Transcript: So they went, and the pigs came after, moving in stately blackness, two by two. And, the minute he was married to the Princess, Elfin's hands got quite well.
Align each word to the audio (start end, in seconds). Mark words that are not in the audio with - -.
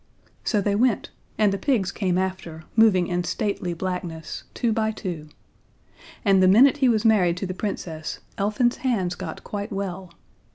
So 0.43 0.61
they 0.61 0.73
went, 0.73 1.11
and 1.37 1.53
the 1.53 1.59
pigs 1.59 1.91
came 1.91 2.17
after, 2.17 2.63
moving 2.75 3.05
in 3.05 3.23
stately 3.23 3.75
blackness, 3.75 4.45
two 4.55 4.73
by 4.73 4.89
two. 4.89 5.29
And, 6.25 6.41
the 6.41 6.47
minute 6.47 6.77
he 6.77 6.89
was 6.89 7.05
married 7.05 7.37
to 7.37 7.45
the 7.45 7.53
Princess, 7.53 8.17
Elfin's 8.35 8.77
hands 8.77 9.13
got 9.13 9.43
quite 9.43 9.71
well. 9.71 10.11